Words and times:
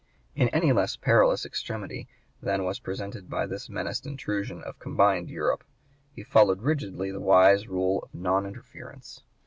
In 0.33 0.49
any 0.49 0.71
less 0.73 0.95
perilous 0.95 1.45
extremity 1.45 2.07
than 2.41 2.63
was 2.63 2.79
presented 2.79 3.29
by 3.29 3.45
this 3.45 3.69
menaced 3.69 4.07
intrusion 4.07 4.63
of 4.63 4.79
combined 4.79 5.29
Europe 5.29 5.63
he 6.15 6.23
followed 6.23 6.63
rigidly 6.63 7.11
the 7.11 7.19
wise 7.21 7.67
rule 7.67 7.99
of 8.01 8.15
non 8.15 8.47
interference. 8.47 9.21